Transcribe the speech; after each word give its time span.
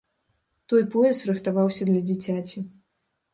Той 0.71 0.81
пояс 0.95 1.19
рыхтаваўся 1.31 1.83
для 1.91 2.01
дзіцяці. 2.09 2.65